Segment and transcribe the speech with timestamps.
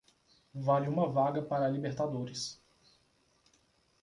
[0.55, 2.59] Vale uma vaga para a Libertadores.